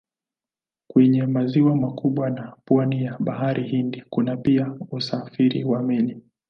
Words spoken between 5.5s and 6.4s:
wa meli.